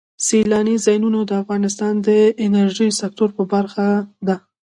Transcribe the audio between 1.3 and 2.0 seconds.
افغانستان